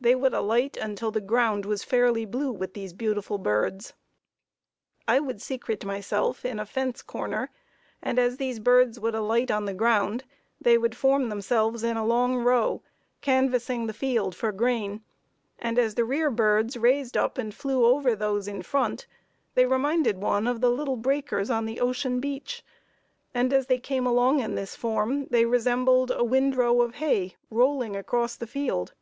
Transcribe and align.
They 0.00 0.14
would 0.14 0.32
alight 0.32 0.78
until 0.78 1.10
the 1.10 1.20
ground 1.20 1.66
was 1.66 1.84
fairly 1.84 2.24
blue 2.24 2.50
with 2.52 2.72
these 2.72 2.94
beautiful 2.94 3.36
birds. 3.36 3.92
I 5.06 5.20
would 5.20 5.42
secrete 5.42 5.84
myself 5.84 6.42
in 6.42 6.58
a 6.58 6.64
fence 6.64 7.02
corner, 7.02 7.50
and 8.00 8.18
as 8.18 8.38
these 8.38 8.60
birds 8.60 8.98
would 8.98 9.14
alight 9.14 9.50
on 9.50 9.66
the 9.66 9.74
ground 9.74 10.24
they 10.58 10.78
would 10.78 10.96
form 10.96 11.28
themselves 11.28 11.84
in 11.84 11.98
a 11.98 12.06
long 12.06 12.36
row, 12.36 12.82
canvassing 13.20 13.86
the 13.86 13.92
field 13.92 14.34
for 14.34 14.52
grain, 14.52 15.02
and 15.58 15.78
as 15.78 15.96
the 15.96 16.04
rear 16.06 16.30
birds 16.30 16.78
raised 16.78 17.14
up 17.18 17.36
and 17.36 17.54
flew 17.54 17.84
over 17.84 18.16
those 18.16 18.48
in 18.48 18.62
front, 18.62 19.06
they 19.54 19.66
reminded 19.66 20.16
one 20.16 20.46
of 20.46 20.62
the 20.62 20.70
little 20.70 20.96
breakers 20.96 21.50
on 21.50 21.66
the 21.66 21.78
ocean 21.78 22.20
beach, 22.20 22.64
and 23.34 23.52
as 23.52 23.66
they 23.66 23.78
came 23.78 24.06
along 24.06 24.40
in 24.40 24.54
this 24.54 24.74
form, 24.74 25.26
they 25.26 25.44
resembled 25.44 26.10
a 26.10 26.24
windrow 26.24 26.80
of 26.80 26.94
hay 26.94 27.36
rolling 27.50 27.94
across 27.96 28.34
the 28.34 28.46
field. 28.46 28.94